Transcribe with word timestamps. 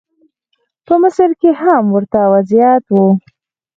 په 0.85 0.93
مصر 1.01 1.29
کې 1.39 1.51
هم 1.61 1.83
ورته 1.95 2.19
وضعیت 2.33 2.83
و. 2.91 2.95